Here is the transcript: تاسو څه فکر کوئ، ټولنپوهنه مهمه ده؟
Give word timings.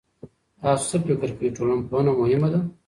تاسو 0.61 0.83
څه 0.91 0.97
فکر 1.07 1.29
کوئ، 1.37 1.49
ټولنپوهنه 1.57 2.11
مهمه 2.19 2.47
ده؟ 2.53 2.59